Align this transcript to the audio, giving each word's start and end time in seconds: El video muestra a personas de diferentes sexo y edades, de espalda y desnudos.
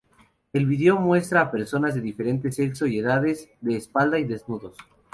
El 0.51 0.65
video 0.65 0.97
muestra 0.99 1.41
a 1.41 1.51
personas 1.51 1.93
de 1.93 2.01
diferentes 2.01 2.55
sexo 2.55 2.87
y 2.87 2.97
edades, 2.97 3.49
de 3.61 3.75
espalda 3.77 4.17
y 4.17 4.23
desnudos. 4.23 4.75